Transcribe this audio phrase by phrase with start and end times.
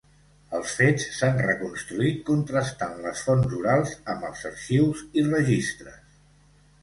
[0.59, 6.01] Els fets s’han reconstruït contrastant les fonts orals amb els arxius i registres.